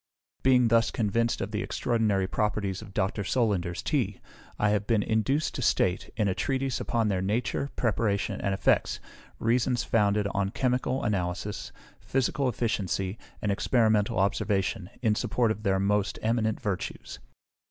[0.41, 3.23] Being thus convinced of the extraordinary properties of Dr.
[3.23, 4.19] Solander's Tea,
[4.57, 8.99] I have been induced to state, in a Treatise upon their Nature, Preparation, and Effects,
[9.37, 16.17] reasons founded on chemical analysis, physical efficiency, and experimental observation, in support of their most
[16.23, 17.19] eminent virtues.